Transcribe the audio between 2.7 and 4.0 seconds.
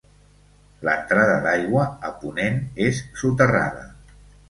és soterrada.